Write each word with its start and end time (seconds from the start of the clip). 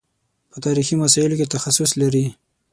په 0.51 0.57
تاریخي 0.65 0.95
مسایلو 1.03 1.39
کې 1.39 1.51
تخصص 1.55 1.91
لري. 2.01 2.25